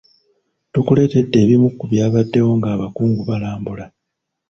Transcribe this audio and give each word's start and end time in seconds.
Tukuletedde 0.73 1.37
ebimu 1.43 1.67
ku 1.77 1.85
byabaddeyo 1.91 2.49
nga 2.57 2.67
abakungu 2.75 3.21
balambula. 3.29 3.85